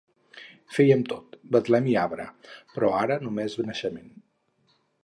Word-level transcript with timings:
Feiem 0.77 1.03
tot, 1.11 1.37
betlem 1.57 1.91
i 1.91 1.95
arbre, 2.07 2.27
però 2.75 2.91
ara 3.05 3.21
només 3.29 3.61
naixement. 3.71 4.13